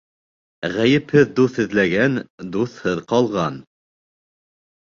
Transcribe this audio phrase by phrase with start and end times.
[0.77, 2.17] Ғәйепһеҙ дуҫ эҙләгән
[2.57, 3.63] дуҫһыҙ ҡалған